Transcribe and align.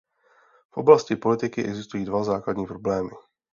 V 0.71 0.77
oblasti 0.77 1.15
politiky 1.15 1.63
existují 1.63 2.05
dva 2.05 2.23
základní 2.23 2.65
problémy. 2.65 3.09